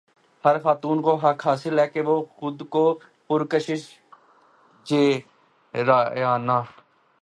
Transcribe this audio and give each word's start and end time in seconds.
ہر 0.43 0.55
خاتون 0.63 1.01
کو 1.01 1.13
حق 1.15 1.47
حاصل 1.47 1.79
ہے 1.79 1.87
کہ 1.87 2.01
وہ 2.07 2.15
خود 2.37 2.61
کو 2.69 2.83
پرکشش 3.29 3.81
سمجھے 4.85 5.05
ریانا 5.73 6.61